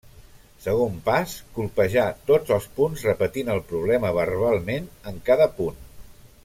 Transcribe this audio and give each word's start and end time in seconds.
Segon 0.61 0.95
pas: 1.09 1.35
colpejar 1.57 2.07
tots 2.31 2.55
els 2.57 2.67
punts 2.79 3.05
repetint 3.11 3.55
el 3.57 3.63
problema 3.75 4.15
verbalment 4.21 4.93
en 5.13 5.25
cada 5.31 5.51
punt. 5.61 5.83